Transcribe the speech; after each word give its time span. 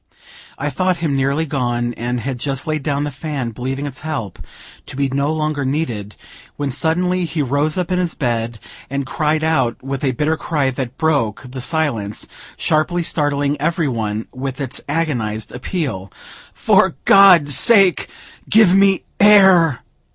I 0.57 0.71
thought 0.71 0.97
him 0.97 1.15
nearly 1.15 1.45
gone, 1.45 1.93
and 1.93 2.21
had 2.21 2.39
just 2.39 2.65
laid 2.65 2.81
down 2.81 3.03
the 3.03 3.11
fan, 3.11 3.51
believing 3.51 3.85
its 3.85 3.99
help 3.99 4.39
to 4.87 4.95
be 4.95 5.09
no 5.09 5.31
longer 5.31 5.63
needed, 5.63 6.15
when 6.57 6.71
suddenly 6.71 7.25
he 7.25 7.43
rose 7.43 7.77
up 7.77 7.91
in 7.91 7.99
his 7.99 8.15
bed, 8.15 8.57
and 8.89 9.05
cried 9.05 9.43
out 9.43 9.79
with 9.83 10.03
a 10.03 10.13
bitter 10.13 10.37
cry 10.37 10.71
that 10.71 10.97
broke 10.97 11.43
the 11.47 11.61
silence, 11.61 12.25
sharply 12.57 13.03
startling 13.03 13.61
every 13.61 13.87
one 13.87 14.25
with 14.33 14.59
its 14.59 14.81
agonized 14.89 15.51
appeal: 15.51 16.11
"For 16.51 16.95
God's 17.05 17.55
sake, 17.55 18.07
give 18.49 18.73
me 18.73 19.03
air!" 19.19 19.81